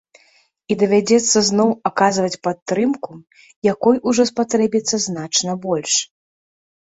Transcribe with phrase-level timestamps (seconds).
[0.71, 3.11] І давядзецца зноў аказваць падтрымку,
[3.73, 5.93] якой ужо спатрэбіцца значна больш.